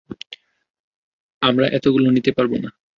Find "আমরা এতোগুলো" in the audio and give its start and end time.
1.41-2.07